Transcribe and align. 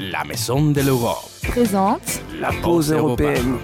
La 0.00 0.22
Maison 0.22 0.70
de 0.70 0.80
l'Europe 0.80 1.28
présente 1.42 2.22
la 2.40 2.52
pause 2.62 2.92
européenne. 2.92 3.56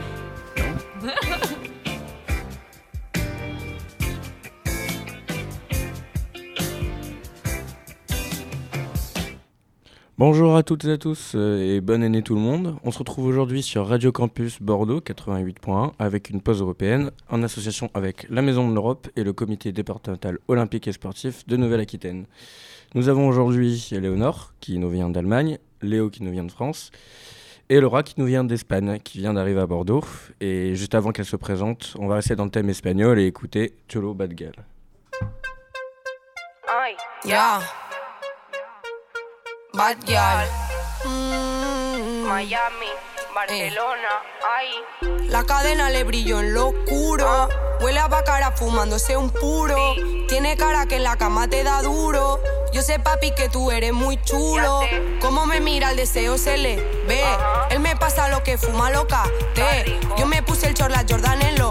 Bonjour 10.18 10.56
à 10.56 10.64
toutes 10.64 10.84
et 10.86 10.92
à 10.92 10.98
tous 10.98 11.34
euh, 11.36 11.76
et 11.76 11.80
bonne 11.80 12.02
année 12.02 12.22
tout 12.22 12.34
le 12.34 12.40
monde. 12.40 12.76
On 12.82 12.90
se 12.90 12.98
retrouve 12.98 13.26
aujourd'hui 13.26 13.62
sur 13.62 13.86
Radio 13.86 14.10
Campus 14.10 14.60
Bordeaux 14.60 14.98
88.1 14.98 15.92
avec 16.00 16.30
une 16.30 16.40
pause 16.40 16.60
européenne 16.60 17.12
en 17.30 17.44
association 17.44 17.90
avec 17.94 18.26
la 18.28 18.42
Maison 18.42 18.68
de 18.68 18.74
l'Europe 18.74 19.08
et 19.14 19.22
le 19.22 19.32
comité 19.32 19.70
départemental 19.70 20.38
olympique 20.48 20.88
et 20.88 20.92
sportif 20.92 21.46
de 21.46 21.56
Nouvelle-Aquitaine. 21.56 22.26
Nous 22.94 23.08
avons 23.08 23.28
aujourd'hui 23.28 23.88
Léonore 23.92 24.52
qui 24.60 24.78
nous 24.78 24.88
vient 24.88 25.10
d'Allemagne, 25.10 25.58
Léo 25.84 26.10
qui 26.10 26.22
nous 26.22 26.32
vient 26.32 26.44
de 26.44 26.52
France 26.52 26.90
et 27.68 27.80
Laura 27.80 28.02
qui 28.02 28.14
nous 28.18 28.26
vient 28.26 28.44
d'Espagne, 28.44 28.98
qui 29.02 29.18
vient 29.18 29.34
d'arriver 29.34 29.60
à 29.60 29.66
Bordeaux. 29.66 30.04
Et 30.40 30.74
juste 30.74 30.94
avant 30.94 31.12
qu'elle 31.12 31.24
se 31.24 31.36
présente, 31.36 31.94
on 31.98 32.08
va 32.08 32.16
rester 32.16 32.36
dans 32.36 32.44
le 32.44 32.50
thème 32.50 32.68
espagnol 32.68 33.18
et 33.18 33.26
écouter 33.26 33.74
Cholo 33.88 34.14
Bad 34.14 34.34
Girl. 34.36 34.54
Bad 39.74 39.96
girl. 40.06 40.46
Mm. 41.04 42.28
Miami, 42.28 42.92
Barcelona, 43.34 44.22
ay. 44.56 45.28
La 45.30 45.42
cadena 45.42 45.90
le 45.90 46.04
brilló 46.04 46.38
en 46.38 46.54
lo 46.54 46.68
oscuro. 46.68 47.48
Huele 47.80 47.98
a 47.98 48.06
bacara 48.06 48.52
fumándose 48.52 49.16
un 49.16 49.30
puro. 49.30 49.94
Tiene 50.28 50.56
cara 50.56 50.86
que 50.86 50.94
en 50.94 51.02
la 51.02 51.16
cama 51.16 51.48
te 51.48 51.64
da 51.64 51.82
duro. 51.82 52.38
Yo 52.74 52.82
sé, 52.82 52.98
papi, 52.98 53.30
que 53.30 53.48
tú 53.48 53.70
eres 53.70 53.92
muy 53.92 54.20
chulo. 54.20 54.80
Cómo 55.20 55.46
me 55.46 55.60
mira 55.60 55.92
el 55.92 55.96
deseo 55.96 56.36
se 56.36 56.58
le 56.58 56.74
ve. 57.06 57.22
Él 57.70 57.78
me 57.78 57.94
pasa 57.94 58.28
lo 58.28 58.42
que 58.42 58.58
fuma 58.58 58.90
loca. 58.90 59.22
Rico. 59.84 60.16
Yo 60.18 60.26
me 60.26 60.42
puse 60.42 60.66
el 60.66 60.74
chorla 60.74 61.06
Jordan 61.08 61.40
en 61.42 61.56
los 61.56 61.70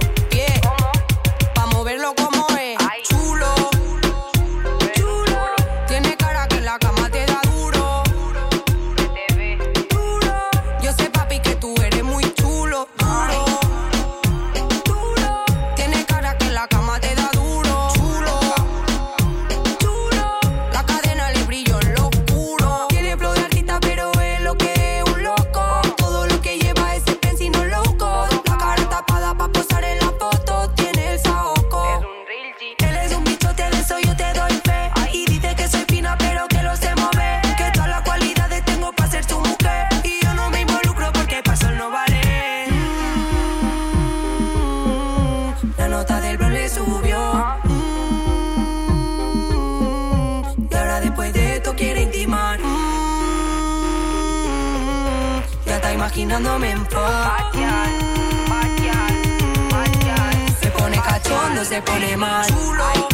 se 61.64 61.82
pone 61.82 62.18
mal. 62.18 62.46
Chulo, 62.48 62.84
chulo. 62.94 63.13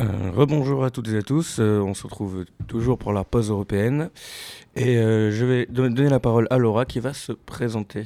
Euh, 0.00 0.30
Rebonjour 0.32 0.84
à 0.84 0.90
toutes 0.90 1.08
et 1.08 1.18
à 1.18 1.22
tous, 1.22 1.58
Euh, 1.60 1.80
on 1.80 1.94
se 1.94 2.02
retrouve 2.04 2.44
toujours 2.66 2.98
pour 2.98 3.12
la 3.12 3.22
pause 3.24 3.50
européenne 3.50 4.10
et 4.74 4.96
euh, 4.98 5.30
je 5.30 5.44
vais 5.44 5.66
don- 5.70 5.88
donner 5.90 6.08
la 6.08 6.18
parole 6.20 6.48
à 6.50 6.58
Laura 6.58 6.84
qui 6.84 6.98
va 6.98 7.12
se 7.14 7.30
présenter. 7.32 8.04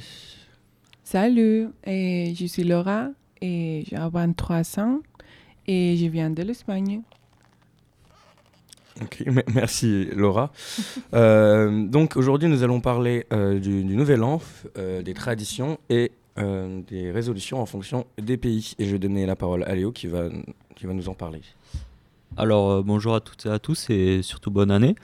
Salut, 1.03 1.69
et 1.85 2.33
je 2.35 2.45
suis 2.45 2.63
Laura 2.63 3.07
et 3.41 3.83
j'ai 3.89 3.97
23 3.97 4.79
ans 4.79 4.99
et 5.65 5.97
je 5.97 6.05
viens 6.05 6.29
de 6.29 6.43
l'Espagne. 6.43 7.01
Ok, 9.01 9.23
me- 9.25 9.41
merci 9.55 10.09
Laura. 10.15 10.51
Donc 11.11 12.15
aujourd'hui 12.17 12.49
nous 12.49 12.61
allons 12.61 12.81
parler 12.81 13.25
du, 13.31 13.83
du 13.83 13.95
nouvel 13.95 14.21
an, 14.21 14.39
des 14.75 15.13
traditions 15.15 15.79
et 15.89 16.11
euh, 16.37 16.81
des 16.87 17.11
résolutions 17.11 17.61
en 17.61 17.65
fonction 17.65 18.05
des 18.17 18.37
pays. 18.37 18.73
Et 18.79 18.85
je 18.85 18.91
vais 18.91 18.99
donner 18.99 19.25
la 19.25 19.35
parole 19.35 19.63
à 19.63 19.75
Léo 19.75 19.91
qui 19.91 20.07
va, 20.07 20.29
qui 20.75 20.85
va 20.85 20.93
nous 20.93 21.09
en 21.09 21.13
parler. 21.13 21.41
Alors 22.37 22.71
euh, 22.71 22.81
bonjour 22.83 23.15
à 23.15 23.19
toutes 23.19 23.45
et 23.45 23.49
à 23.49 23.59
tous 23.59 23.89
et 23.89 24.21
surtout 24.21 24.51
bonne 24.51 24.71
année. 24.71 24.95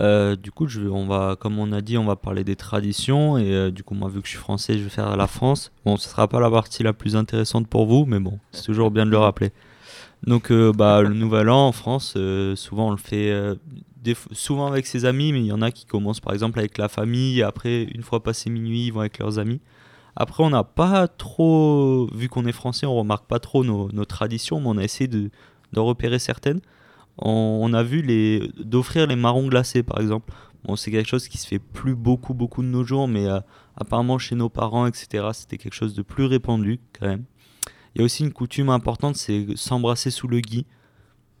Euh, 0.00 0.34
du 0.34 0.50
coup, 0.50 0.66
on 0.90 1.06
va, 1.06 1.36
comme 1.38 1.58
on 1.58 1.72
a 1.72 1.82
dit, 1.82 1.98
on 1.98 2.04
va 2.04 2.16
parler 2.16 2.42
des 2.42 2.56
traditions 2.56 3.36
et 3.36 3.70
du 3.70 3.84
coup, 3.84 3.94
moi, 3.94 4.08
vu 4.08 4.20
que 4.22 4.26
je 4.26 4.30
suis 4.30 4.38
français, 4.38 4.78
je 4.78 4.84
vais 4.84 4.88
faire 4.88 5.14
la 5.16 5.26
France. 5.26 5.72
Bon, 5.84 5.98
ce 5.98 6.08
sera 6.08 6.26
pas 6.26 6.40
la 6.40 6.50
partie 6.50 6.82
la 6.82 6.94
plus 6.94 7.16
intéressante 7.16 7.68
pour 7.68 7.86
vous, 7.86 8.06
mais 8.06 8.18
bon, 8.18 8.38
c'est 8.50 8.64
toujours 8.64 8.90
bien 8.90 9.04
de 9.04 9.10
le 9.10 9.18
rappeler. 9.18 9.50
Donc, 10.26 10.50
bah, 10.50 11.02
le 11.02 11.12
Nouvel 11.12 11.50
An 11.50 11.66
en 11.66 11.72
France, 11.72 12.16
souvent 12.54 12.88
on 12.88 12.90
le 12.92 12.96
fait, 12.96 13.30
souvent 14.32 14.66
avec 14.66 14.86
ses 14.86 15.04
amis, 15.04 15.32
mais 15.32 15.40
il 15.40 15.46
y 15.46 15.52
en 15.52 15.62
a 15.62 15.70
qui 15.70 15.84
commencent 15.84 16.20
par 16.20 16.32
exemple 16.32 16.58
avec 16.58 16.78
la 16.78 16.88
famille. 16.88 17.40
Et 17.40 17.42
après, 17.42 17.82
une 17.82 18.02
fois 18.02 18.22
passé 18.22 18.48
minuit, 18.48 18.86
ils 18.86 18.92
vont 18.92 19.00
avec 19.00 19.18
leurs 19.18 19.38
amis. 19.38 19.60
Après, 20.20 20.44
on 20.44 20.50
n'a 20.50 20.64
pas 20.64 21.08
trop, 21.08 22.08
vu 22.14 22.28
qu'on 22.28 22.44
est 22.46 22.52
français, 22.52 22.86
on 22.86 22.94
remarque 22.94 23.26
pas 23.26 23.38
trop 23.38 23.64
nos, 23.64 24.04
traditions, 24.04 24.60
mais 24.60 24.66
on 24.68 24.76
a 24.76 24.84
essayé 24.84 25.08
de, 25.08 25.30
d'en 25.72 25.84
repérer 25.84 26.18
certaines 26.18 26.60
on, 27.20 27.72
a 27.72 27.82
vu 27.82 28.02
les 28.02 28.50
d'offrir 28.58 29.06
les 29.06 29.16
marrons 29.16 29.48
glacés 29.48 29.82
par 29.82 30.00
exemple. 30.00 30.32
C'est 30.76 30.90
quelque 30.90 31.08
chose 31.08 31.26
qui 31.26 31.38
se 31.38 31.46
fait 31.46 31.58
plus 31.58 31.94
beaucoup 31.94 32.34
beaucoup 32.34 32.62
de 32.62 32.68
nos 32.68 32.84
jours, 32.84 33.08
mais 33.08 33.26
euh, 33.26 33.40
apparemment 33.76 34.18
chez 34.18 34.34
nos 34.34 34.48
parents, 34.48 34.86
etc., 34.86 35.28
c'était 35.32 35.58
quelque 35.58 35.74
chose 35.74 35.94
de 35.94 36.02
plus 36.02 36.24
répandu 36.24 36.80
quand 36.98 37.06
même. 37.06 37.24
Il 37.94 37.98
y 37.98 38.02
a 38.02 38.04
aussi 38.04 38.22
une 38.22 38.32
coutume 38.32 38.68
importante, 38.68 39.16
c'est 39.16 39.46
s'embrasser 39.56 40.10
sous 40.10 40.28
le 40.28 40.40
gui. 40.40 40.66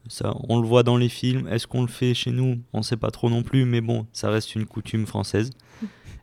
Ça, 0.08 0.34
on 0.48 0.58
le 0.60 0.66
voit 0.66 0.82
dans 0.82 0.96
les 0.96 1.10
films. 1.10 1.46
Est-ce 1.48 1.66
qu'on 1.66 1.82
le 1.82 1.88
fait 1.88 2.14
chez 2.14 2.32
nous? 2.32 2.58
On 2.72 2.78
ne 2.78 2.82
sait 2.82 2.96
pas 2.96 3.10
trop 3.10 3.28
non 3.28 3.42
plus, 3.42 3.66
mais 3.66 3.82
bon, 3.82 4.06
ça 4.12 4.30
reste 4.30 4.54
une 4.54 4.64
coutume 4.64 5.06
française. 5.06 5.50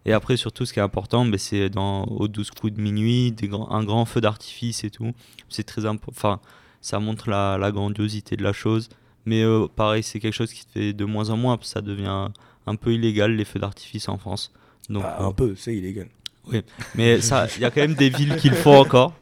Et 0.06 0.13
après, 0.13 0.38
surtout, 0.38 0.66
ce 0.66 0.74
qui 0.74 0.80
est 0.80 0.84
important, 0.84 1.25
ben, 1.25 1.38
c'est 1.38 1.69
dans 1.69 2.06
aux 2.06 2.28
12 2.28 2.52
coups 2.52 2.74
de 2.74 2.81
minuit, 2.81 3.31
des 3.31 3.47
grands- 3.47 3.69
un 3.72 3.84
grand 3.84 4.06
feu 4.06 4.22
d'artifice 4.22 4.84
et 4.84 4.90
tout. 4.90 5.12
C'est 5.50 5.63
très 5.66 5.85
important. 5.85 6.12
Enfin, 6.16 6.40
ça 6.81 7.00
montre 7.00 7.30
la, 7.30 7.58
la 7.58 7.72
grandiosité 7.72 8.38
de 8.38 8.44
la 8.44 8.53
chose. 8.53 8.88
Mais 9.25 9.44
euh, 9.44 9.68
pareil, 9.68 10.03
c'est 10.03 10.19
quelque 10.22 10.34
chose 10.34 10.53
qui 10.53 10.62
se 10.62 10.68
fait 10.72 10.94
de 10.94 11.03
moins 11.03 11.30
en 11.30 11.35
moins, 11.38 11.58
ça 11.62 11.81
devient 11.81 12.30
un 12.66 12.75
peu 12.75 12.94
illégal 12.94 13.35
les 13.35 13.44
feux 13.44 13.59
d'artifice 13.59 14.08
en 14.08 14.18
France. 14.18 14.53
Donc, 14.90 15.03
Ah, 15.05 15.22
euh, 15.22 15.26
un 15.28 15.32
peu, 15.34 15.55
c'est 15.58 15.76
illégal. 15.76 16.08
mais 16.96 17.20
ça, 17.20 17.46
il 17.58 17.61
y 17.61 17.66
a 17.66 17.72
quand 17.72 17.82
même 17.82 17.96
des 17.96 18.09
villes 18.09 18.38
qui 18.38 18.50
le 18.50 18.55
font 18.55 18.78
encore. 18.79 19.14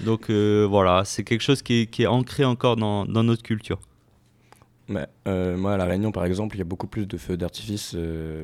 Donc 0.00 0.28
euh, 0.28 0.66
voilà, 0.68 1.04
c'est 1.06 1.24
quelque 1.24 1.40
chose 1.40 1.62
qui 1.62 1.82
est, 1.82 1.86
qui 1.86 2.02
est 2.02 2.06
ancré 2.06 2.44
encore 2.44 2.76
dans, 2.76 3.06
dans 3.06 3.22
notre 3.22 3.42
culture. 3.42 3.78
Mais, 4.88 5.06
moi, 5.24 5.74
à 5.74 5.76
La 5.78 5.86
Réunion, 5.86 6.12
par 6.12 6.26
exemple, 6.26 6.56
il 6.56 6.58
y 6.58 6.62
a 6.62 6.66
beaucoup 6.66 6.86
plus 6.88 7.06
de 7.06 7.16
feux 7.16 7.38
d'artifice. 7.38 7.96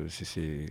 c'est. 0.07 0.65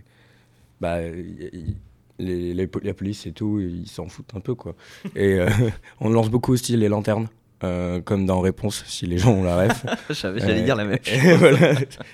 Bah, 0.81 1.01
y- 1.07 1.75
les, 2.19 2.53
la 2.53 2.93
police 2.93 3.25
et 3.25 3.31
tout, 3.31 3.59
ils 3.61 3.87
s'en 3.87 4.07
foutent 4.09 4.35
un 4.35 4.41
peu, 4.41 4.53
quoi. 4.53 4.75
Et 5.15 5.39
euh, 5.39 5.49
on 5.99 6.09
lance 6.09 6.29
beaucoup 6.29 6.51
aussi 6.53 6.75
les 6.77 6.89
lanternes, 6.89 7.29
euh, 7.63 7.99
comme 8.01 8.25
dans 8.27 8.41
Réponse, 8.41 8.83
si 8.85 9.05
les 9.07 9.17
gens 9.17 9.31
ont 9.33 9.43
la 9.43 9.67
ref. 9.67 9.85
J'allais 10.11 10.43
Euh, 10.43 10.63
dire 10.65 10.75
la 10.75 10.85
même 10.85 10.99
chose. 11.03 11.13
Et 11.25 11.35
voilà, 11.35 11.71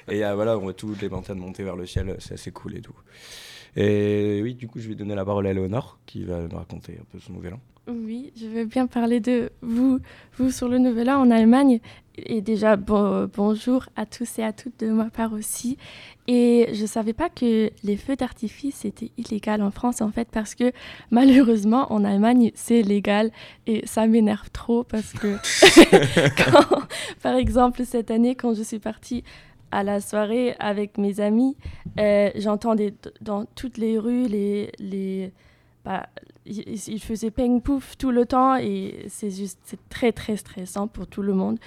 et 0.09 0.23
euh, 0.25 0.35
voilà, 0.35 0.57
on 0.57 0.61
voit 0.61 0.73
toutes 0.73 1.01
les 1.01 1.09
lanternes 1.09 1.39
monter 1.39 1.63
vers 1.63 1.75
le 1.75 1.85
ciel, 1.85 2.15
c'est 2.19 2.35
assez 2.35 2.51
cool 2.51 2.75
et 2.77 2.81
tout. 2.81 2.95
Et 3.75 4.39
oui, 4.43 4.55
du 4.55 4.67
coup, 4.67 4.79
je 4.79 4.87
vais 4.87 4.95
donner 4.95 5.13
la 5.15 5.25
parole 5.25 5.45
à 5.47 5.53
Léonore, 5.53 5.99
qui 6.05 6.23
va 6.23 6.41
nous 6.41 6.55
raconter 6.57 6.93
un 7.01 7.05
peu 7.11 7.19
son 7.19 7.33
nouvel 7.33 7.55
an. 7.55 7.59
Oui, 7.87 8.33
je 8.35 8.47
veux 8.47 8.65
bien 8.65 8.85
parler 8.85 9.21
de 9.21 9.49
vous, 9.61 9.99
vous 10.37 10.51
sur 10.51 10.67
le 10.67 10.77
Nouvel 10.77 11.09
An 11.09 11.21
en 11.21 11.31
Allemagne. 11.31 11.79
Et 12.17 12.41
déjà, 12.41 12.75
bon- 12.75 13.29
bonjour 13.33 13.85
à 13.95 14.05
tous 14.05 14.39
et 14.39 14.43
à 14.43 14.51
toutes 14.51 14.77
de 14.81 14.89
ma 14.91 15.09
part 15.09 15.31
aussi. 15.31 15.77
Et 16.27 16.67
je 16.73 16.81
ne 16.81 16.87
savais 16.87 17.13
pas 17.13 17.29
que 17.29 17.69
les 17.83 17.95
feux 17.95 18.17
d'artifice 18.17 18.83
étaient 18.83 19.11
illégaux 19.17 19.61
en 19.63 19.71
France, 19.71 20.01
en 20.01 20.11
fait, 20.11 20.27
parce 20.29 20.53
que 20.53 20.73
malheureusement, 21.11 21.89
en 21.93 22.03
Allemagne, 22.03 22.51
c'est 22.55 22.81
légal. 22.81 23.31
Et 23.67 23.85
ça 23.85 24.05
m'énerve 24.05 24.49
trop 24.51 24.83
parce 24.83 25.13
que, 25.13 25.37
quand- 26.51 26.81
par 27.23 27.35
exemple, 27.35 27.85
cette 27.85 28.11
année, 28.11 28.35
quand 28.35 28.53
je 28.53 28.63
suis 28.63 28.79
partie 28.79 29.23
à 29.71 29.83
la 29.83 30.01
soirée 30.01 30.55
avec 30.59 30.97
mes 30.97 31.21
amis, 31.21 31.55
euh, 31.99 32.31
j'entendais 32.35 32.93
dans 33.21 33.45
toutes 33.45 33.77
les 33.77 33.97
rues 33.97 34.27
les... 34.27 34.71
les 34.79 35.31
bah, 35.87 36.09
il, 36.45 36.63
il 36.95 36.99
faisait 37.01 37.31
ping 37.31 37.61
pouf 37.61 37.95
tout 37.97 38.11
le 38.11 38.25
temps 38.25 38.55
et 38.57 39.05
c'est 39.07 39.31
juste 39.31 39.59
c'est 39.63 39.79
très 39.89 40.11
très 40.11 40.35
stressant 40.35 40.87
pour 40.87 41.07
tout 41.07 41.21
le 41.21 41.33
monde 41.33 41.57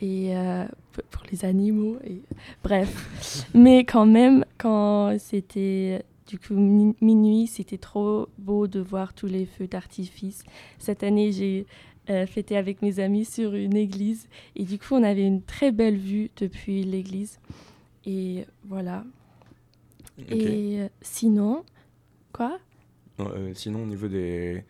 et 0.00 0.36
euh, 0.36 0.64
pour 1.12 1.22
les 1.30 1.44
animaux 1.44 1.96
et 2.04 2.20
bref. 2.64 3.46
Mais 3.54 3.84
quand 3.84 4.06
même 4.06 4.44
quand 4.58 5.16
c'était 5.18 6.04
du 6.26 6.38
coup 6.38 6.54
mi- 6.54 6.96
minuit 7.00 7.46
c'était 7.46 7.78
trop 7.78 8.26
beau 8.38 8.66
de 8.66 8.80
voir 8.80 9.14
tous 9.14 9.26
les 9.26 9.46
feux 9.46 9.68
d'artifice. 9.68 10.42
Cette 10.78 11.02
année 11.04 11.30
j'ai 11.32 11.66
euh, 12.08 12.26
fêté 12.26 12.56
avec 12.56 12.82
mes 12.82 12.98
amis 12.98 13.24
sur 13.24 13.54
une 13.54 13.76
église 13.76 14.26
et 14.56 14.64
du 14.64 14.78
coup 14.78 14.94
on 14.94 15.02
avait 15.04 15.26
une 15.26 15.42
très 15.42 15.70
belle 15.70 15.96
vue 15.98 16.30
depuis 16.36 16.82
l'église 16.82 17.38
et 18.04 18.46
voilà. 18.64 19.04
Et 20.30 20.80
euh, 20.80 20.88
sinon 21.02 21.62
quoi? 22.32 22.58
Euh, 23.34 23.52
sinon, 23.54 23.82
au 23.82 23.86
niveau 23.86 24.08
des, 24.08 24.64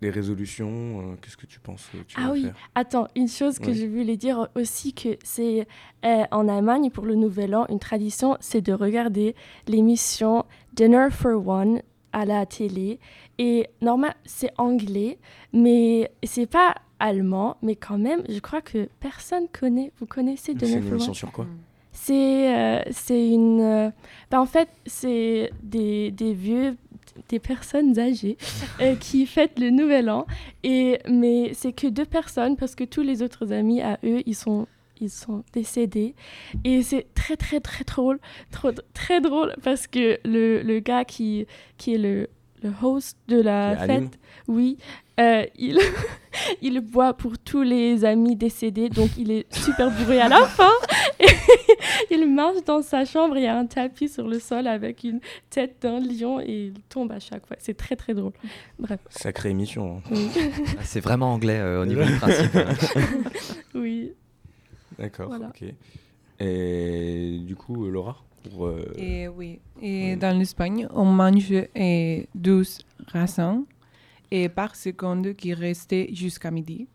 des 0.00 0.10
résolutions, 0.10 1.12
euh, 1.12 1.16
qu'est-ce 1.20 1.36
que 1.36 1.46
tu 1.46 1.60
penses 1.60 1.88
que 1.92 1.98
tu 1.98 2.16
Ah 2.18 2.30
oui. 2.32 2.42
faire 2.44 2.54
Attends, 2.74 3.06
une 3.16 3.28
chose 3.28 3.58
que 3.58 3.66
Oui. 3.68 3.74
je 3.74 3.86
voulais 3.86 4.16
dire 4.16 4.48
aussi, 4.54 4.92
que 4.94 5.16
c'est 5.22 5.66
euh, 6.04 6.24
en 6.30 6.48
Allemagne, 6.48 6.90
pour 6.90 7.04
le 7.04 7.14
Nouvel 7.14 7.54
An, 7.54 7.66
une 7.68 7.78
tradition, 7.78 8.36
c'est 8.40 8.60
de 8.62 8.72
regarder 8.72 9.34
l'émission 9.68 10.44
Dinner 10.72 11.08
for 11.10 11.46
One 11.46 11.82
à 12.12 12.24
la 12.24 12.44
télé. 12.46 12.98
Et 13.38 13.66
normalement, 13.80 14.14
c'est 14.24 14.50
anglais, 14.58 15.18
mais 15.52 16.10
c'est 16.24 16.46
pas 16.50 16.74
allemand, 16.98 17.56
mais 17.62 17.76
quand 17.76 17.96
même, 17.98 18.22
je 18.28 18.38
crois 18.40 18.60
que 18.60 18.88
personne 19.00 19.46
connaît. 19.48 19.92
Vous 19.98 20.06
connaissez 20.06 20.52
C'est 20.52 20.54
Dinner 20.54 20.76
une 20.76 20.82
for 20.82 20.92
émission 20.92 21.10
One 21.12 21.14
sur 21.14 21.32
quoi 21.32 21.46
c'est 21.92 22.56
euh, 22.56 22.82
c'est 22.92 23.28
une. 23.30 23.60
euh, 23.60 23.90
bah, 24.30 24.40
en 24.40 24.46
fait, 24.46 24.68
c'est 24.86 25.50
des, 25.62 26.12
des 26.12 26.34
vieux, 26.34 26.76
des 27.28 27.38
personnes 27.38 27.98
âgées 27.98 28.36
euh, 28.80 28.94
qui 28.96 29.26
fêtent 29.26 29.58
le 29.58 29.70
nouvel 29.70 30.10
an. 30.10 30.26
Et, 30.62 30.98
mais 31.08 31.52
c'est 31.54 31.72
que 31.72 31.86
deux 31.86 32.04
personnes 32.04 32.56
parce 32.56 32.74
que 32.74 32.84
tous 32.84 33.02
les 33.02 33.22
autres 33.22 33.52
amis 33.52 33.80
à 33.80 33.98
eux, 34.04 34.22
ils 34.26 34.34
sont, 34.34 34.66
ils 35.00 35.10
sont 35.10 35.44
décédés. 35.52 36.14
Et 36.64 36.82
c'est 36.82 37.06
très, 37.14 37.36
très, 37.36 37.60
très 37.60 37.84
drôle. 37.84 38.18
Trop, 38.50 38.70
très 38.94 39.20
drôle 39.20 39.54
parce 39.62 39.86
que 39.86 40.18
le, 40.24 40.62
le 40.62 40.80
gars 40.80 41.04
qui, 41.04 41.46
qui 41.78 41.94
est 41.94 41.98
le, 41.98 42.28
le 42.62 42.72
host 42.82 43.16
de 43.28 43.40
la 43.40 43.76
fête, 43.76 44.18
oui, 44.48 44.76
euh, 45.20 45.44
il, 45.58 45.78
il 46.62 46.80
boit 46.80 47.12
pour 47.14 47.38
tous 47.38 47.62
les 47.62 48.04
amis 48.04 48.36
décédés, 48.36 48.88
donc 48.88 49.10
il 49.18 49.30
est 49.30 49.52
super 49.54 49.90
bourré 49.90 50.20
à 50.20 50.28
la 50.28 50.46
fin. 50.46 50.70
Et 51.20 51.26
il 52.14 52.26
marche 52.32 52.64
dans 52.66 52.82
sa 52.82 53.04
chambre, 53.04 53.36
il 53.36 53.44
y 53.44 53.46
a 53.46 53.56
un 53.58 53.66
tapis 53.66 54.08
sur 54.08 54.26
le 54.26 54.38
sol 54.38 54.66
avec 54.66 55.04
une 55.04 55.20
tête 55.50 55.76
d'un 55.82 56.00
lion 56.00 56.40
et 56.40 56.66
il 56.68 56.80
tombe 56.88 57.12
à 57.12 57.20
chaque 57.20 57.46
fois. 57.46 57.56
C'est 57.60 57.76
très 57.76 57.96
très 57.96 58.14
drôle. 58.14 58.32
Bref, 58.78 59.00
Sacrée 59.10 59.50
émission. 59.50 60.02
hein. 60.10 60.14
Ah, 60.78 60.82
C'est 60.82 61.00
vraiment 61.00 61.32
anglais 61.32 61.58
euh, 61.58 61.82
au 61.82 61.86
niveau 61.86 62.02
du 62.04 62.16
principe. 62.16 62.56
oui. 63.74 64.12
D'accord, 64.98 65.28
Voilà. 65.28 65.48
ok. 65.48 65.64
Et 66.40 67.38
du 67.46 67.54
coup, 67.54 67.86
Laura 67.88 68.16
pour, 68.50 68.66
euh, 68.66 68.90
Et 68.96 69.28
oui, 69.28 69.60
et 69.82 70.16
dans 70.16 70.36
l'Espagne, 70.38 70.88
on 70.94 71.04
mange 71.04 71.52
eh, 71.74 72.26
12 72.34 72.78
raisins 73.08 73.64
et 74.30 74.48
par 74.48 74.76
seconde 74.76 75.34
qui 75.34 75.54
restent 75.54 75.94
jusqu'à 76.12 76.50
midi. 76.50 76.88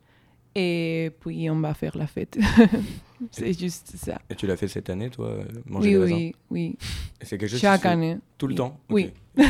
Et 0.58 1.12
puis 1.20 1.50
on 1.50 1.60
va 1.60 1.74
faire 1.74 1.98
la 1.98 2.08
fête. 2.08 2.38
c'est 3.32 3.58
juste 3.58 3.92
ça. 3.98 4.22
Et 4.30 4.36
tu 4.36 4.48
l'as 4.48 4.56
fait 4.56 4.70
cette 4.70 4.90
année, 4.90 5.10
toi, 5.10 5.28
euh, 5.28 5.44
manger 5.66 5.88
Oui, 5.90 5.94
des 5.94 6.00
raisins 6.00 6.16
oui, 6.16 6.36
oui. 6.50 6.78
C'est 7.22 7.38
quelque 7.38 7.50
chose 7.50 7.60
Chaque 7.60 7.86
année. 7.86 8.18
tout 8.38 8.48
le 8.48 8.54
oui. 8.54 8.58
temps 8.58 8.80
Oui. 8.90 9.12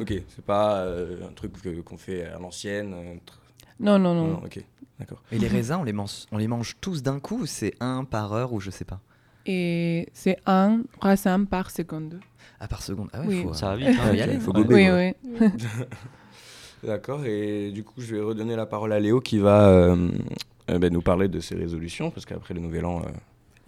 Ok, 0.00 0.14
c'est 0.34 0.44
pas 0.44 0.78
euh, 0.78 1.28
un 1.28 1.32
truc 1.32 1.52
qu'on 1.84 1.98
fait 1.98 2.24
à 2.24 2.38
l'ancienne. 2.38 2.94
euh, 2.94 3.14
tr- 3.16 3.34
Non, 3.80 3.98
non, 3.98 4.14
non. 4.14 4.26
non, 4.28 4.42
ok, 4.44 4.64
d'accord. 4.98 5.22
Et 5.30 5.38
les 5.38 5.48
raisins, 5.48 5.76
on 5.80 5.84
les 5.84 5.92
mange, 5.92 6.24
on 6.32 6.38
les 6.38 6.48
mange 6.48 6.76
tous 6.80 7.02
d'un 7.02 7.20
coup 7.20 7.40
ou 7.40 7.46
c'est 7.46 7.74
un 7.80 8.04
par 8.04 8.32
heure 8.32 8.54
ou 8.54 8.60
je 8.60 8.70
sais 8.70 8.86
pas? 8.86 9.00
Et 9.44 10.08
c'est 10.14 10.38
un 10.46 10.82
raisin 11.02 11.44
par 11.44 11.70
seconde. 11.70 12.18
Ah, 12.60 12.66
par 12.66 12.82
seconde. 12.82 13.10
Ah 13.12 13.20
ouais, 13.20 13.26
Oui. 13.28 13.42
faut, 13.42 13.52
Ça 13.52 13.66
va 13.66 13.72
euh, 13.74 13.76
vite, 13.76 13.88
hein. 13.88 13.92
faut 14.06 14.14
y 14.14 14.16
Ok, 14.16 14.20
aller. 14.22 14.40
faut 14.40 14.52
gober. 14.54 14.90
Oui, 14.90 15.14
oui. 15.38 15.48
D'accord, 16.86 17.24
et 17.26 17.72
du 17.72 17.82
coup, 17.82 18.00
je 18.00 18.14
vais 18.14 18.22
redonner 18.22 18.54
la 18.54 18.64
parole 18.64 18.92
à 18.92 19.00
Léo 19.00 19.20
qui 19.20 19.38
va 19.38 19.68
euh, 19.70 20.08
euh, 20.70 20.78
ben, 20.78 20.92
nous 20.92 21.02
parler 21.02 21.26
de 21.26 21.40
ses 21.40 21.56
résolutions, 21.56 22.12
parce 22.12 22.24
qu'après 22.24 22.54
le 22.54 22.60
nouvel 22.60 22.84
an, 22.84 23.02
euh, 23.04 23.08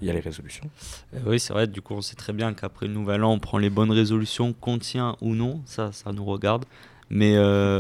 il 0.01 0.07
y 0.07 0.11
a 0.11 0.13
les 0.13 0.21
résolutions. 0.21 0.71
Euh, 1.15 1.19
oui, 1.27 1.41
c'est 1.41 1.53
vrai, 1.53 1.67
du 1.67 1.83
coup, 1.83 1.95
on 1.95 2.01
sait 2.01 2.15
très 2.15 2.33
bien 2.33 2.55
qu'après 2.55 2.87
le 2.87 2.93
nouvel 2.93 3.25
an, 3.25 3.33
on 3.33 3.41
prend 3.41 3.59
les 3.59 3.71
bonnes 3.71 3.91
résolutions, 3.91 4.53
qu'on 4.53 4.79
tient 4.79 5.17
ou 5.21 5.35
non, 5.35 5.63
ça, 5.65 5.91
ça 5.91 6.13
nous 6.13 6.25
regarde. 6.25 6.65
Mais 7.11 7.37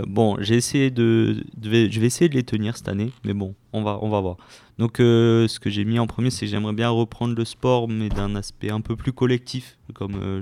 bon, 0.06 0.38
j'ai 0.40 0.56
essayé 0.56 0.90
de, 0.90 1.44
je 1.62 1.68
vais 1.68 2.06
essayer 2.06 2.30
de 2.30 2.34
les 2.34 2.44
tenir 2.44 2.76
cette 2.78 2.88
année, 2.88 3.12
mais 3.24 3.34
bon, 3.34 3.54
on 3.74 3.82
va, 3.82 3.98
on 4.00 4.08
va 4.08 4.20
voir. 4.22 4.38
Donc, 4.78 4.94
ce 4.96 5.58
que 5.60 5.68
j'ai 5.68 5.84
mis 5.84 5.98
en 5.98 6.06
premier, 6.06 6.30
c'est 6.30 6.46
que 6.46 6.50
j'aimerais 6.50 6.72
bien 6.72 6.88
reprendre 6.88 7.36
le 7.36 7.44
sport, 7.44 7.88
mais 7.88 8.08
d'un 8.08 8.34
aspect 8.36 8.70
un 8.70 8.80
peu 8.80 8.96
plus 8.96 9.12
collectif, 9.12 9.76
comme 9.92 10.40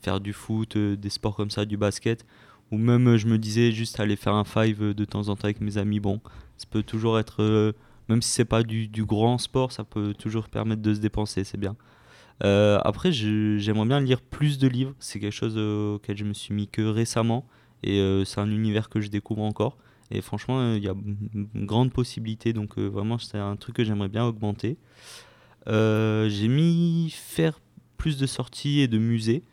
faire 0.00 0.18
du 0.18 0.32
foot, 0.32 0.76
des 0.76 1.10
sports 1.10 1.36
comme 1.36 1.50
ça, 1.50 1.64
du 1.64 1.76
basket, 1.76 2.26
ou 2.74 2.78
même, 2.78 3.06
euh, 3.08 3.16
je 3.16 3.26
me 3.26 3.38
disais, 3.38 3.70
juste 3.70 4.00
aller 4.00 4.16
faire 4.16 4.34
un 4.34 4.44
five 4.44 4.82
euh, 4.82 4.94
de 4.94 5.04
temps 5.04 5.28
en 5.28 5.36
temps 5.36 5.44
avec 5.44 5.60
mes 5.60 5.78
amis. 5.78 6.00
Bon, 6.00 6.20
ça 6.56 6.66
peut 6.68 6.82
toujours 6.82 7.18
être, 7.20 7.42
euh, 7.42 7.72
même 8.08 8.20
si 8.20 8.30
c'est 8.30 8.44
pas 8.44 8.64
du, 8.64 8.88
grand 9.04 9.38
sport, 9.38 9.70
ça 9.70 9.84
peut 9.84 10.12
toujours 10.14 10.48
permettre 10.48 10.82
de 10.82 10.92
se 10.92 11.00
dépenser, 11.00 11.44
c'est 11.44 11.58
bien. 11.58 11.76
Après, 12.40 13.12
j'aimerais 13.12 13.86
bien 13.86 14.00
lire 14.00 14.20
plus 14.20 14.58
de 14.58 14.66
livres. 14.68 14.92
C'est 14.98 15.20
quelque 15.20 15.32
chose 15.32 15.56
auquel 15.56 16.16
je 16.16 16.24
me 16.24 16.34
suis 16.34 16.52
mis 16.52 16.68
que 16.68 16.82
récemment. 16.82 17.46
Et 17.84 18.22
c'est 18.26 18.40
un 18.40 18.50
univers 18.50 18.90
que 18.90 19.00
je 19.00 19.08
découvre 19.08 19.42
encore. 19.42 19.78
Et 20.10 20.20
franchement, 20.20 20.74
il 20.74 20.82
y 20.82 20.88
a 20.88 20.94
une 21.32 21.64
grande 21.64 21.92
possibilité. 21.92 22.52
Donc 22.52 22.76
vraiment, 22.76 23.18
c'est 23.18 23.38
un 23.38 23.56
truc 23.56 23.76
que 23.76 23.84
j'aimerais 23.84 24.08
bien 24.08 24.26
augmenter. 24.26 24.76
J'ai 25.68 26.48
mis 26.48 27.08
faire 27.16 27.60
plus 27.96 28.18
de 28.18 28.26
sorties 28.26 28.80
et 28.80 28.88
de 28.88 28.98
musées. 28.98 29.44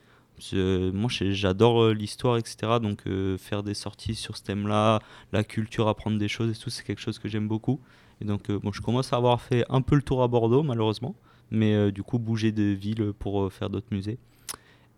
Euh, 0.53 0.91
moi, 0.91 1.09
j'adore 1.09 1.83
euh, 1.83 1.93
l'histoire, 1.93 2.37
etc. 2.37 2.79
Donc 2.81 3.03
euh, 3.07 3.37
faire 3.37 3.63
des 3.63 3.73
sorties 3.73 4.15
sur 4.15 4.37
ce 4.37 4.43
thème-là, 4.43 4.99
la 5.31 5.43
culture, 5.43 5.87
apprendre 5.87 6.17
des 6.17 6.27
choses 6.27 6.55
et 6.55 6.59
tout, 6.59 6.69
c'est 6.69 6.83
quelque 6.83 7.01
chose 7.01 7.19
que 7.19 7.27
j'aime 7.27 7.47
beaucoup. 7.47 7.79
Et 8.21 8.25
donc, 8.25 8.51
bon, 8.51 8.71
je 8.71 8.81
commence 8.81 9.13
à 9.13 9.17
avoir 9.17 9.41
fait 9.41 9.65
un 9.69 9.81
peu 9.81 9.95
le 9.95 10.03
tour 10.03 10.21
à 10.21 10.27
Bordeaux, 10.27 10.63
malheureusement 10.63 11.15
mais 11.53 11.91
du 11.91 12.01
coup 12.01 12.17
bouger 12.17 12.53
de 12.53 12.63
ville 12.63 13.11
pour 13.19 13.51
faire 13.51 13.69
d'autres 13.69 13.89
musées. 13.91 14.17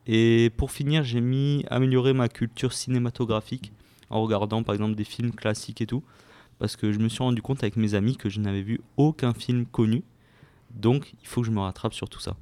Et 0.05 0.51
pour 0.55 0.71
finir, 0.71 1.03
j'ai 1.03 1.19
mis 1.19 1.65
améliorer 1.67 2.13
ma 2.13 2.29
culture 2.29 2.73
cinématographique 2.73 3.71
en 4.09 4.21
regardant 4.21 4.61
par 4.61 4.75
exemple 4.75 4.95
des 4.95 5.03
films 5.03 5.31
classiques 5.31 5.81
et 5.81 5.87
tout, 5.87 6.03
parce 6.59 6.75
que 6.75 6.91
je 6.91 6.99
me 6.99 7.09
suis 7.09 7.23
rendu 7.23 7.41
compte 7.41 7.63
avec 7.63 7.75
mes 7.75 7.95
amis 7.95 8.15
que 8.15 8.29
je 8.29 8.39
n'avais 8.39 8.61
vu 8.61 8.81
aucun 8.97 9.33
film 9.33 9.65
connu, 9.65 10.03
donc 10.75 11.13
il 11.21 11.27
faut 11.27 11.41
que 11.41 11.47
je 11.47 11.51
me 11.51 11.59
rattrape 11.59 11.93
sur 11.93 12.07
tout 12.09 12.19
ça. 12.19 12.35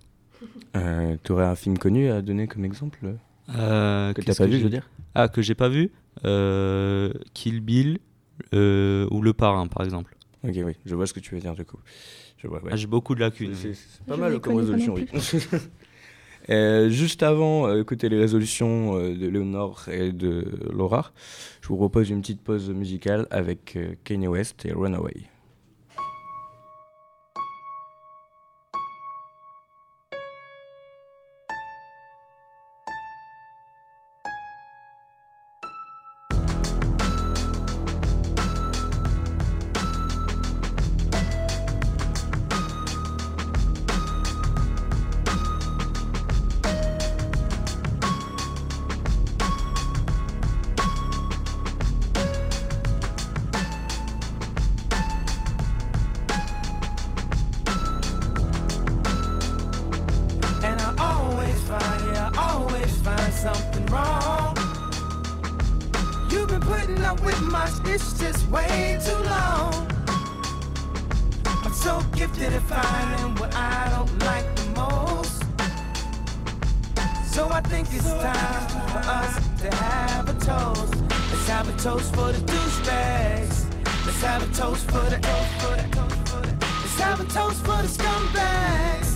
Euh, 0.76 1.18
tu 1.24 1.32
aurais 1.34 1.46
un 1.46 1.56
film 1.56 1.78
connu 1.78 2.10
à 2.10 2.22
donner 2.22 2.48
comme 2.48 2.64
exemple 2.66 3.00
euh, 3.04 3.14
Euh, 3.58 4.14
que 4.14 4.22
tu 4.22 4.26
qu'est-ce 4.28 4.38
pas 4.42 4.46
vu, 4.48 4.58
je 4.60 4.64
veux 4.64 4.70
dire? 4.70 4.90
Ah, 5.16 5.28
que 5.28 5.42
j'ai 5.42 5.56
pas 5.56 5.68
vu? 5.70 5.92
Euh, 6.26 7.12
Kill 7.34 7.60
Bill 7.62 8.00
euh, 8.54 9.08
ou 9.12 9.22
Le 9.22 9.34
Parrain 9.34 9.68
par 9.68 9.84
exemple. 9.84 10.16
Ok, 10.44 10.54
oui, 10.66 10.74
je 10.86 10.96
vois 10.96 11.06
ce 11.08 11.14
que 11.14 11.20
tu 11.20 11.36
veux 11.36 11.42
dire 11.42 11.54
du 11.56 11.66
coup. 11.66 11.78
Je 12.38 12.48
vois, 12.48 12.64
ouais. 12.64 12.70
Ah, 12.72 12.76
j'ai 12.76 12.88
beaucoup 12.88 13.14
de 13.16 13.20
lacunes. 13.20 13.54
C'est- 13.54 14.04
pas 14.08 14.16
Je 14.16 14.20
mal 14.20 14.40
comme 14.40 14.56
résolution, 14.56 14.94
oui. 14.96 15.06
Euh, 16.50 16.90
juste 16.90 17.22
avant, 17.22 17.68
euh, 17.68 17.82
écouter 17.82 18.10
les 18.10 18.18
résolutions 18.18 18.98
euh, 18.98 19.16
de 19.16 19.28
Léonore 19.28 19.84
et 19.92 20.12
de 20.12 20.44
Laura, 20.74 21.12
je 21.62 21.68
vous 21.68 21.78
propose 21.78 22.10
une 22.10 22.22
petite 22.22 22.42
pause 22.42 22.72
musicale 22.72 23.28
avec 23.30 23.76
euh, 23.76 23.94
Kanye 24.04 24.28
West 24.28 24.66
et 24.66 24.74
Runaway. 24.74 25.14
Up 67.12 67.26
with 67.26 67.42
much, 67.42 67.74
it's 67.86 68.18
just 68.18 68.48
way 68.50 68.98
too 69.06 69.22
long. 69.26 69.74
I'm 71.46 71.74
so 71.74 72.02
gifted 72.16 72.54
at 72.54 72.62
finding 72.62 73.36
what 73.36 73.54
I 73.54 73.90
don't 73.94 74.14
like 74.30 74.48
the 74.56 74.68
most. 74.82 75.44
So 77.34 77.50
I 77.50 77.62
think 77.72 77.88
it's 77.92 78.12
time 78.30 78.68
for 78.94 79.04
us 79.20 79.34
to 79.62 79.76
have 79.76 80.30
a 80.30 80.36
toast. 80.40 80.96
Let's 81.32 81.48
have 81.50 81.68
a 81.74 81.78
toast 81.78 82.16
for 82.16 82.32
the 82.32 82.42
douchebags. 82.52 83.58
Let's 84.06 84.22
have 84.22 84.42
a 84.50 84.54
toast 84.54 84.86
for 84.92 85.06
the 85.14 85.20
Let's 86.82 87.00
have 87.08 87.20
a 87.20 87.26
toast 87.26 87.60
for 87.66 87.80
the 87.86 87.92
scumbags. 87.98 89.10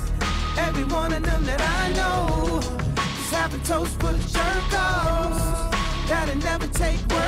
Every 0.58 0.84
one 0.84 1.14
of 1.14 1.24
them 1.24 1.46
that 1.46 1.62
I 1.62 1.94
know. 2.00 2.56
Let's 2.98 3.32
have 3.40 3.54
a 3.54 3.62
toast 3.66 3.94
for 4.02 4.12
the 4.12 4.24
jerk 4.36 4.74
offs. 4.74 5.76
That'll 6.10 6.36
never 6.36 6.68
take 6.68 7.00
work 7.08 7.25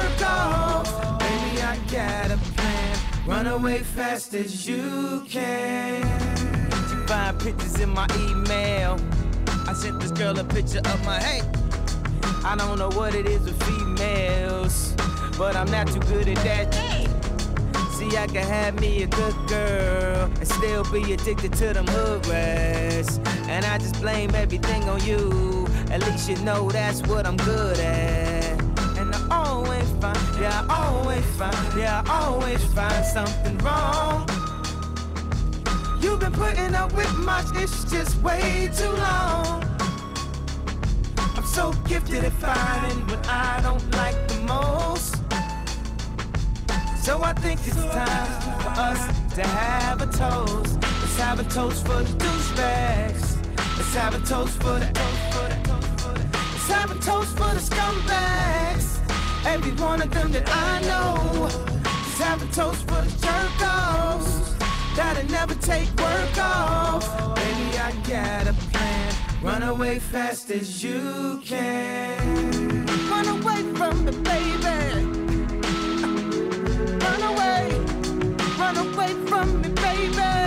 Run 3.28 3.46
away 3.46 3.80
fast 3.80 4.34
as 4.36 4.66
you 4.66 5.26
can. 5.28 6.02
You 6.90 7.08
find 7.08 7.38
pictures 7.38 7.78
in 7.78 7.90
my 7.90 8.08
email. 8.16 8.98
I 9.68 9.74
sent 9.74 10.00
this 10.00 10.12
girl 10.12 10.40
a 10.40 10.46
picture 10.46 10.80
of 10.80 11.06
my 11.06 11.20
hey. 11.20 11.42
I 12.46 12.56
don't 12.58 12.80
know 12.80 12.90
what 12.92 13.16
it 13.16 13.26
is 13.26 13.42
with 13.42 13.62
females, 13.64 14.96
but 15.38 15.58
I'm 15.58 15.70
not 15.70 15.88
too 15.88 16.00
good 16.00 16.30
at 16.30 16.38
that. 16.46 16.74
See, 17.92 18.16
I 18.16 18.28
can 18.28 18.48
have 18.48 18.80
me 18.80 19.04
a 19.04 19.08
good 19.08 19.36
girl 19.50 20.32
and 20.40 20.48
still 20.48 20.90
be 20.90 21.12
addicted 21.12 21.52
to 21.56 21.74
them 21.74 21.88
hood 21.88 22.26
rats. 22.28 23.20
And 23.50 23.66
I 23.66 23.78
just 23.78 24.00
blame 24.00 24.36
everything 24.36 24.84
on 24.88 25.04
you. 25.04 25.68
At 25.92 26.02
least 26.02 26.30
you 26.30 26.38
know 26.46 26.72
that's 26.72 27.06
what 27.06 27.28
I'm 27.28 27.36
good 27.36 27.78
at. 27.80 28.67
Find, 30.00 30.18
yeah, 30.40 30.64
I 30.70 30.88
always 30.94 31.26
find, 31.38 31.78
yeah, 31.78 32.04
I 32.06 32.26
always 32.26 32.64
find 32.74 33.04
something 33.04 33.58
wrong. 33.60 34.30
You've 36.00 36.20
been 36.20 36.34
putting 36.34 36.76
up 36.76 36.94
with 36.94 37.12
much, 37.18 37.48
it's 37.56 37.84
just 37.90 38.22
way 38.22 38.70
too 38.78 38.92
long. 38.92 39.64
I'm 41.36 41.46
so 41.46 41.74
gifted 41.88 42.26
at 42.26 42.34
finding 42.34 43.08
what 43.08 43.28
I 43.28 43.60
don't 43.64 43.92
like 43.96 44.28
the 44.28 44.40
most. 44.42 45.16
So 47.04 47.24
I 47.24 47.34
think 47.34 47.60
it's 47.66 47.76
time 47.76 48.60
for 48.62 48.70
us 48.80 49.08
to 49.34 49.42
have 49.48 50.02
a 50.02 50.06
toast. 50.06 50.76
Let's 50.82 51.18
have 51.18 51.40
a 51.40 51.44
toast 51.46 51.88
for 51.88 52.04
the 52.04 52.14
douchebags. 52.24 53.38
Let's 53.78 53.96
have 53.96 54.14
a 54.14 54.20
toast 54.28 54.62
for 54.62 54.78
the. 54.78 54.92
Let's 56.54 56.68
have 56.70 56.92
a 56.92 57.00
toast 57.00 57.32
for 57.38 57.52
the 57.56 57.62
scumbags. 57.62 58.37
Every 59.48 59.72
one 59.72 60.02
of 60.02 60.12
them 60.12 60.30
that 60.34 60.50
I 60.50 60.82
know. 60.82 61.44
Let's 61.44 62.18
have 62.20 62.44
a 62.44 62.54
toast 62.54 62.82
for 62.82 63.02
the 63.02 63.12
jerk 63.26 63.62
offs. 63.62 64.54
That'll 64.98 65.32
never 65.32 65.56
take 65.56 65.88
work 65.96 66.38
off. 66.38 67.36
Baby, 67.36 67.80
I 67.80 67.92
got 68.06 68.48
a 68.48 68.54
plan. 68.54 69.14
Run 69.42 69.64
away 69.64 70.00
fast 70.00 70.52
as 70.52 70.84
you 70.84 71.42
can. 71.46 72.86
Run 73.10 73.28
away 73.38 73.62
from 73.78 74.04
me, 74.04 74.12
baby. 74.32 74.80
Run 77.06 77.22
away, 77.32 77.72
run 78.60 78.78
away 78.86 79.14
from 79.30 79.62
me, 79.62 79.70
baby. 79.70 80.47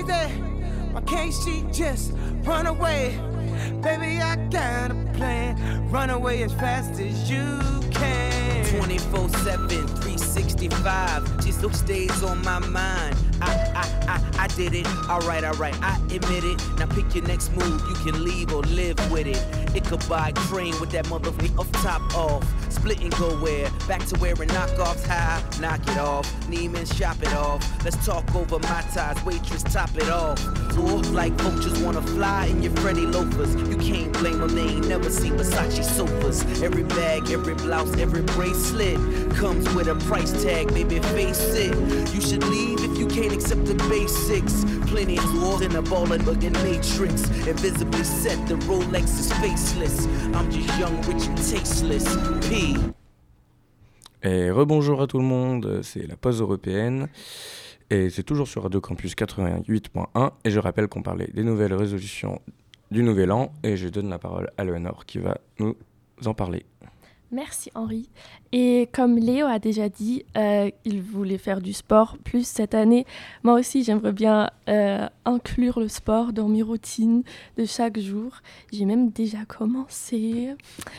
Crazy. 0.00 0.40
Why 0.92 1.00
can't 1.02 1.34
she 1.34 1.64
just 1.72 2.12
run 2.44 2.66
away? 2.66 3.18
Baby, 3.82 4.20
I 4.20 4.36
got 4.50 4.90
a 4.90 4.94
plan. 5.14 5.90
Run 5.90 6.10
away 6.10 6.42
as 6.42 6.52
fast 6.54 7.00
as 7.00 7.30
you 7.30 7.58
can. 7.90 8.66
24 8.76 9.28
7, 9.28 9.68
365. 9.68 11.44
Just 11.44 11.60
those 11.60 11.80
days 11.82 12.22
on 12.22 12.42
my 12.42 12.58
mind. 12.58 13.16
I, 13.40 13.71
I, 14.08 14.44
I, 14.44 14.46
did 14.48 14.74
it. 14.74 14.86
Alright, 15.08 15.44
alright, 15.44 15.74
I 15.82 15.96
admit 16.10 16.44
it. 16.44 16.60
Now 16.78 16.86
pick 16.86 17.14
your 17.14 17.24
next 17.24 17.52
move. 17.52 17.80
You 17.88 17.94
can 18.04 18.24
leave 18.24 18.52
or 18.52 18.62
live 18.62 18.98
with 19.10 19.26
it. 19.26 19.42
It 19.74 19.84
could 19.84 20.06
buy 20.08 20.32
cream 20.34 20.78
with 20.80 20.90
that 20.90 21.06
motherfucker 21.06 21.58
off 21.58 21.72
top 21.82 22.02
off. 22.16 22.72
Split 22.72 23.00
and 23.00 23.14
go 23.16 23.30
where? 23.40 23.70
Back 23.86 24.04
to 24.06 24.18
wearing 24.18 24.48
knockoffs 24.48 25.06
high. 25.06 25.42
Knock 25.60 25.80
it 25.88 25.98
off. 25.98 26.30
Neiman 26.46 26.86
shop 26.96 27.22
it 27.22 27.32
off. 27.34 27.62
Let's 27.84 28.04
talk 28.04 28.34
over 28.34 28.58
my 28.58 28.82
ties. 28.94 29.22
Waitress 29.24 29.62
top 29.62 29.94
it 29.96 30.08
off. 30.08 30.40
Or 30.78 30.98
like 31.12 31.32
vultures 31.34 31.78
wanna 31.80 32.02
fly 32.02 32.46
in 32.46 32.62
your 32.62 32.72
Freddy 32.76 33.06
loafers. 33.06 33.54
You 33.68 33.76
can't 33.76 34.12
blame 34.14 34.38
them. 34.38 34.54
They 34.54 34.62
ain't 34.62 34.88
never 34.88 35.10
seen 35.10 35.34
Versace 35.34 35.84
sofas. 35.84 36.44
Every 36.62 36.84
bag, 36.84 37.30
every 37.30 37.54
blouse, 37.54 37.96
every 37.98 38.22
bracelet 38.22 38.96
comes 39.36 39.68
with 39.74 39.88
a 39.88 39.94
price 40.06 40.32
tag. 40.42 40.72
Baby, 40.72 40.98
face 41.00 41.54
it. 41.54 41.74
You 42.14 42.20
should 42.20 42.44
leave 42.44 42.80
if 42.82 42.98
you 42.98 43.06
can't 43.06 43.32
accept 43.32 43.66
the 43.66 43.71
Et 54.22 54.50
rebonjour 54.50 55.00
à 55.00 55.06
tout 55.06 55.18
le 55.18 55.24
monde, 55.24 55.80
c'est 55.82 56.06
la 56.06 56.16
pause 56.16 56.40
européenne. 56.40 57.08
Et 57.90 58.10
c'est 58.10 58.22
toujours 58.22 58.46
sur 58.46 58.62
Radio 58.62 58.80
Campus 58.80 59.14
88.1. 59.14 60.30
Et 60.44 60.50
je 60.50 60.58
rappelle 60.58 60.88
qu'on 60.88 61.02
parlait 61.02 61.30
des 61.32 61.42
nouvelles 61.42 61.74
résolutions 61.74 62.40
du 62.90 63.02
Nouvel 63.02 63.32
An. 63.32 63.52
Et 63.62 63.76
je 63.76 63.88
donne 63.88 64.08
la 64.08 64.18
parole 64.18 64.50
à 64.58 64.64
Léonore 64.64 65.06
qui 65.06 65.18
va 65.18 65.38
nous 65.58 65.76
en 66.24 66.34
parler. 66.34 66.66
Merci 67.32 67.70
Henri. 67.74 68.10
Et 68.52 68.90
comme 68.92 69.16
Léo 69.16 69.46
a 69.46 69.58
déjà 69.58 69.88
dit, 69.88 70.22
euh, 70.36 70.70
il 70.84 71.00
voulait 71.00 71.38
faire 71.38 71.62
du 71.62 71.72
sport 71.72 72.18
plus 72.22 72.46
cette 72.46 72.74
année. 72.74 73.06
Moi 73.42 73.54
aussi, 73.54 73.82
j'aimerais 73.82 74.12
bien 74.12 74.50
euh, 74.68 75.08
inclure 75.24 75.80
le 75.80 75.88
sport 75.88 76.34
dans 76.34 76.46
mes 76.48 76.60
routines 76.60 77.22
de 77.56 77.64
chaque 77.64 77.98
jour. 77.98 78.32
J'ai 78.70 78.84
même 78.84 79.10
déjà 79.10 79.46
commencé. 79.46 80.54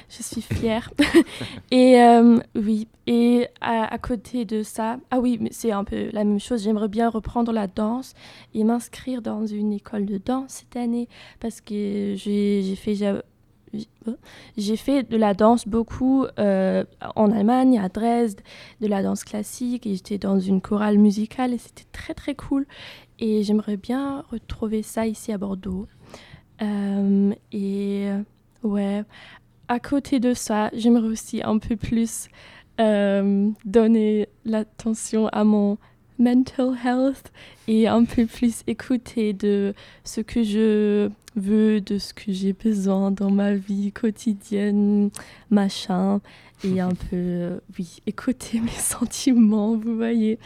Je 0.10 0.24
suis 0.24 0.42
fière. 0.42 0.90
et 1.72 2.02
euh, 2.02 2.40
oui, 2.56 2.88
et 3.06 3.48
à, 3.62 3.94
à 3.94 3.98
côté 4.00 4.44
de 4.44 4.64
ça, 4.64 4.98
ah 5.12 5.20
oui, 5.20 5.38
mais 5.40 5.50
c'est 5.52 5.72
un 5.72 5.84
peu 5.84 6.10
la 6.14 6.24
même 6.24 6.40
chose. 6.40 6.64
J'aimerais 6.64 6.88
bien 6.88 7.10
reprendre 7.10 7.52
la 7.52 7.68
danse 7.68 8.16
et 8.56 8.64
m'inscrire 8.64 9.22
dans 9.22 9.46
une 9.46 9.72
école 9.72 10.08
de 10.08 10.18
danse 10.18 10.64
cette 10.64 10.78
année 10.78 11.08
parce 11.40 11.62
que 11.62 12.16
j'ai 12.18 12.76
fait 12.76 12.96
j'ai 14.58 14.76
fait 14.76 15.04
de 15.04 15.18
la 15.18 15.34
danse 15.34 15.68
beaucoup 15.68 16.26
euh, 16.40 16.84
en 17.16 17.32
Allemagne, 17.32 17.80
à 17.80 17.90
Dresde, 17.90 18.42
de 18.82 18.88
la 18.88 19.04
danse 19.04 19.24
classique, 19.24 19.88
et 19.88 19.96
j'étais 19.96 20.18
dans 20.18 20.40
une 20.40 20.62
chorale 20.62 20.98
musicale, 20.98 21.54
et 21.54 21.58
c'était 21.58 21.86
très 21.92 22.14
très 22.14 22.36
cool. 22.36 22.66
Et 23.20 23.44
j'aimerais 23.44 23.78
bien 23.78 24.24
retrouver 24.32 24.84
ça 24.84 25.08
ici 25.08 25.32
à 25.32 25.38
Bordeaux. 25.38 25.88
Euh, 26.62 27.34
et 27.52 28.10
ouais, 28.64 29.04
à 29.68 29.80
côté 29.80 30.20
de 30.20 30.34
ça, 30.34 30.70
j'aimerais 30.74 31.08
aussi 31.08 31.42
un 31.44 31.58
peu 31.58 31.76
plus 31.76 32.28
euh, 32.80 33.50
donner 33.66 34.28
l'attention 34.46 35.28
à 35.28 35.44
mon 35.44 35.78
mental 36.20 36.76
health 36.84 37.32
et 37.68 37.88
un 37.88 38.04
peu 38.06 38.26
plus 38.26 38.64
écouter 38.68 39.34
de 39.34 39.74
ce 40.04 40.22
que 40.22 40.44
je 40.44 41.10
veux, 41.36 41.82
de 41.82 41.98
ce 41.98 42.14
que 42.14 42.32
j'ai 42.32 42.54
besoin 42.54 43.12
dans 43.12 43.32
ma 43.32 43.54
vie 43.54 43.92
quotidienne, 43.92 45.10
machin, 45.50 46.22
et 46.64 46.80
un 46.80 46.90
peu, 46.90 47.16
euh, 47.16 47.60
oui, 47.78 47.98
écouter 48.06 48.60
mes 48.60 48.70
sentiments, 48.78 49.76
vous 49.76 49.96
voyez. 49.96 50.40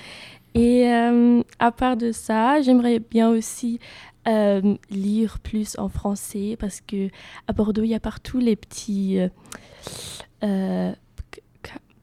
Et 0.53 0.87
euh, 0.87 1.43
à 1.59 1.71
part 1.71 1.97
de 1.97 2.11
ça, 2.11 2.61
j'aimerais 2.61 2.99
bien 2.99 3.29
aussi 3.29 3.79
euh, 4.27 4.75
lire 4.89 5.39
plus 5.39 5.77
en 5.77 5.89
français 5.89 6.57
parce 6.59 6.81
que 6.81 7.09
à 7.47 7.53
Bordeaux, 7.53 7.83
il 7.83 7.89
y 7.89 7.95
a 7.95 7.99
partout 7.99 8.39
les 8.39 8.55
petits 8.55 9.19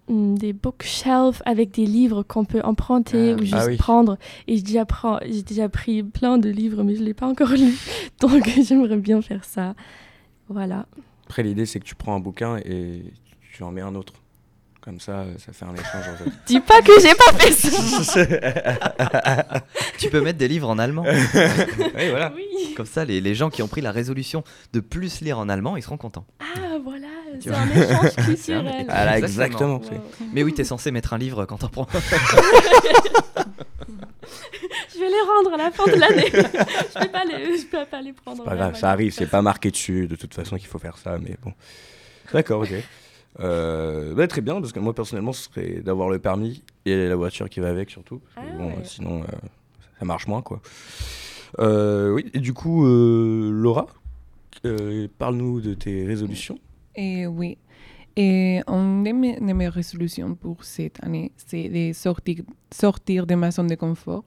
des 0.08 0.52
bookshelves 0.52 1.40
avec 1.46 1.70
des 1.72 1.86
livres 1.86 2.22
qu'on 2.22 2.44
peut 2.44 2.60
emprunter 2.62 3.32
Ah, 3.32 3.36
ou 3.36 3.40
juste 3.40 3.54
ah 3.56 3.66
oui. 3.66 3.76
prendre. 3.76 4.18
Et 4.46 4.56
j'ai 4.56 4.62
déjà, 4.62 4.84
prends- 4.84 5.18
j'ai 5.24 5.42
déjà 5.42 5.68
pris 5.68 6.02
plein 6.02 6.38
de 6.38 6.50
livres, 6.50 6.82
mais 6.82 6.94
je 6.94 7.00
ne 7.00 7.06
l'ai 7.06 7.14
pas 7.14 7.26
encore 7.26 7.48
lu. 7.50 7.74
Donc 8.20 8.48
j'aimerais 8.62 8.96
bien 8.98 9.22
faire 9.22 9.44
ça. 9.44 9.74
Voilà. 10.48 10.86
Après, 11.26 11.42
l'idée, 11.42 11.64
c'est 11.66 11.80
que 11.80 11.84
tu 11.86 11.94
prends 11.94 12.14
un 12.14 12.20
bouquin 12.20 12.58
et 12.58 13.02
tu 13.54 13.62
en 13.62 13.70
mets 13.72 13.80
un 13.80 13.94
autre. 13.94 14.12
Comme 14.82 15.00
ça, 15.00 15.24
ça 15.38 15.54
fait 15.54 15.64
un 15.64 15.72
échange 15.72 16.06
en 16.12 16.16
fait. 16.22 16.30
Dis 16.46 16.60
pas 16.60 16.82
que 16.82 16.92
j'ai 17.00 17.14
pas 17.14 17.32
fait 17.38 17.52
ça. 17.52 19.62
Tu 19.98 20.10
peux 20.10 20.20
mettre 20.20 20.38
des 20.38 20.48
livres 20.48 20.68
en 20.68 20.78
allemand. 20.78 21.04
oui, 21.06 22.10
voilà. 22.10 22.34
Oui. 22.36 22.74
Comme 22.76 22.84
ça, 22.84 23.06
les, 23.06 23.22
les 23.22 23.34
gens 23.34 23.48
qui 23.48 23.62
ont 23.62 23.68
pris 23.68 23.80
la 23.80 23.92
résolution 23.92 24.44
de 24.74 24.80
plus 24.80 25.22
lire 25.22 25.38
en 25.38 25.48
allemand, 25.48 25.78
ils 25.78 25.82
seront 25.82 25.96
contents. 25.96 26.26
Ah 26.40 26.76
voilà, 26.84 27.06
c'est 27.40 27.50
un 27.50 27.68
échange 27.70 28.16
culturel. 28.26 28.84
Voilà, 28.86 29.18
Exactement. 29.18 29.76
exactement. 29.78 30.00
Wow. 30.20 30.26
Mais 30.32 30.42
oui, 30.42 30.52
t'es 30.54 30.64
censé 30.64 30.90
mettre 30.90 31.12
un 31.12 31.18
livre 31.18 31.44
quand 31.46 31.58
t'en 31.58 31.68
prends. 31.68 31.86
Je 34.94 34.98
vais 35.00 35.08
les 35.08 35.20
rendre 35.26 35.52
à 35.54 35.56
la 35.56 35.70
fin 35.70 35.84
de 35.90 35.98
l'année. 35.98 36.30
je 36.32 36.98
peux 37.00 37.08
pas 37.10 37.24
les, 37.24 37.58
je 37.58 37.66
peux 37.66 37.84
pas 37.90 38.00
les 38.00 38.12
prendre. 38.12 38.42
C'est 38.44 38.48
pas 38.48 38.56
grave, 38.56 38.76
ça 38.76 38.90
arrive, 38.90 39.12
c'est 39.12 39.26
pas 39.26 39.42
marqué 39.42 39.70
dessus 39.70 40.06
de 40.06 40.16
toute 40.16 40.32
façon 40.34 40.56
qu'il 40.56 40.68
faut 40.68 40.78
faire 40.78 40.96
ça, 40.98 41.18
mais 41.18 41.36
bon. 41.42 41.52
D'accord, 42.32 42.60
ok. 42.62 42.72
Euh, 43.40 44.14
bah, 44.14 44.28
très 44.28 44.40
bien, 44.40 44.60
parce 44.60 44.72
que 44.72 44.78
moi 44.78 44.94
personnellement, 44.94 45.32
ce 45.32 45.44
serait 45.50 45.80
d'avoir 45.82 46.08
le 46.08 46.18
permis 46.20 46.62
et 46.86 47.08
la 47.08 47.16
voiture 47.16 47.48
qui 47.50 47.58
va 47.60 47.68
avec 47.68 47.90
surtout. 47.90 48.20
parce 48.34 48.46
que 48.46 48.52
Ah 48.54 48.56
bon, 48.56 48.66
ouais. 48.68 48.84
Sinon, 48.84 49.22
euh, 49.22 49.26
ça 49.98 50.04
marche 50.04 50.26
moins, 50.28 50.42
quoi. 50.42 50.60
Euh, 51.58 52.10
oui, 52.12 52.30
et 52.32 52.38
du 52.38 52.52
coup, 52.52 52.86
euh, 52.86 53.50
Laura, 53.52 53.86
euh, 54.64 55.08
parle-nous 55.18 55.60
de 55.60 55.74
tes 55.74 56.04
résolutions. 56.06 56.58
Et 56.96 57.26
oui. 57.26 57.58
Et 58.16 58.60
une 58.68 59.02
de 59.02 59.10
mes, 59.10 59.40
de 59.40 59.52
mes 59.52 59.68
résolutions 59.68 60.34
pour 60.36 60.62
cette 60.62 61.02
année, 61.02 61.32
c'est 61.36 61.68
de 61.68 61.92
sortir, 61.92 62.44
sortir 62.72 63.26
de 63.26 63.34
ma 63.34 63.50
zone 63.50 63.66
de 63.66 63.74
confort, 63.74 64.24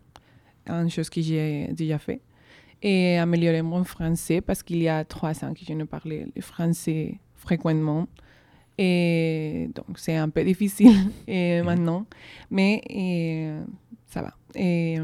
une 0.68 0.90
chose 0.90 1.10
que 1.10 1.22
j'ai 1.22 1.70
déjà 1.72 1.98
fait, 1.98 2.22
et 2.82 3.18
améliorer 3.18 3.62
mon 3.62 3.86
français 3.86 4.42
parce 4.42 4.62
qu'il 4.62 4.82
y 4.82 4.90
a 4.90 5.06
trois 5.06 5.44
ans 5.46 5.54
que 5.54 5.62
je 5.66 5.74
ne 5.74 5.86
parlais 5.86 6.28
le 6.36 6.42
français 6.42 7.20
fréquemment. 7.36 8.08
Et 8.78 9.70
donc, 9.74 9.98
c'est 9.98 10.18
un 10.18 10.30
peu 10.30 10.44
difficile 10.44 11.10
et 11.28 11.62
maintenant, 11.62 12.06
mais 12.52 12.82
euh, 12.94 13.64
ça 14.06 14.22
va. 14.22 14.34
Et, 14.54 14.98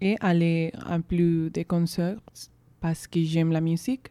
et 0.00 0.16
aller 0.20 0.70
à 0.86 0.98
plus 1.00 1.50
de 1.50 1.62
concerts 1.62 2.20
parce 2.80 3.06
que 3.06 3.22
j'aime 3.22 3.52
la 3.52 3.62
musique. 3.62 4.08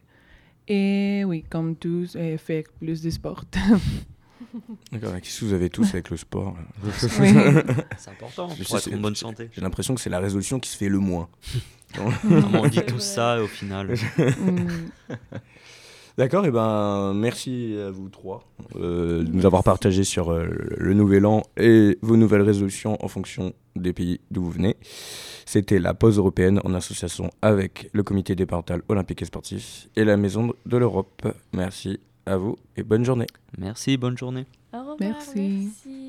Et 0.68 1.24
oui, 1.24 1.44
comme 1.48 1.76
tous, 1.76 2.14
euh, 2.16 2.36
faire 2.36 2.64
plus 2.78 3.02
de 3.02 3.10
sport. 3.10 3.44
D'accord, 4.92 5.14
qu'est-ce 5.20 5.40
que 5.40 5.44
vous 5.46 5.52
avez 5.52 5.70
tous 5.70 5.88
avec 5.88 6.10
le 6.10 6.16
sport 6.16 6.56
Oui. 7.20 7.32
C'est 7.96 8.10
important 8.10 8.48
Je 8.58 8.64
pour 8.64 8.76
être 8.78 8.92
en 8.92 8.98
bonne 8.98 9.16
santé. 9.16 9.48
J'ai 9.52 9.60
l'impression 9.60 9.94
que 9.94 10.00
c'est 10.00 10.10
la 10.10 10.20
résolution 10.20 10.60
qui 10.60 10.70
se 10.70 10.76
fait 10.76 10.88
le 10.88 10.98
moins. 10.98 11.28
on 11.98 12.68
dit 12.68 12.82
tout 12.86 13.00
ça 13.00 13.42
au 13.42 13.46
final. 13.46 13.94
Mm. 14.18 15.14
D'accord, 16.18 16.44
et 16.46 16.50
ben 16.50 17.14
merci 17.14 17.76
à 17.78 17.92
vous 17.92 18.08
trois 18.08 18.42
euh, 18.74 19.22
de 19.22 19.30
nous 19.30 19.46
avoir 19.46 19.62
partagé 19.62 20.02
sur 20.02 20.32
euh, 20.32 20.48
le 20.76 20.92
nouvel 20.92 21.24
an 21.24 21.44
et 21.56 21.96
vos 22.02 22.16
nouvelles 22.16 22.42
résolutions 22.42 22.98
en 23.04 23.06
fonction 23.06 23.52
des 23.76 23.92
pays 23.92 24.18
d'où 24.32 24.42
vous 24.42 24.50
venez. 24.50 24.76
C'était 25.46 25.78
la 25.78 25.94
pause 25.94 26.18
européenne 26.18 26.60
en 26.64 26.74
association 26.74 27.30
avec 27.40 27.88
le 27.92 28.02
comité 28.02 28.34
départemental 28.34 28.82
olympique 28.88 29.22
et 29.22 29.26
sportif 29.26 29.86
et 29.94 30.02
la 30.04 30.16
maison 30.16 30.52
de 30.66 30.76
l'Europe. 30.76 31.24
Merci 31.52 32.00
à 32.26 32.36
vous 32.36 32.56
et 32.76 32.82
bonne 32.82 33.04
journée. 33.04 33.28
Merci, 33.56 33.96
bonne 33.96 34.18
journée. 34.18 34.46
Au 34.72 34.80
revoir, 34.80 34.96
Merci. 34.98 35.40
merci. 35.86 36.07